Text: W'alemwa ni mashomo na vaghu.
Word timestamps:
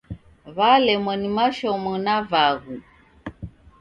W'alemwa 0.55 1.13
ni 1.21 1.29
mashomo 1.37 1.91
na 2.05 2.15
vaghu. 2.29 2.75